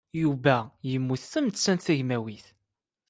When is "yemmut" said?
0.91-1.23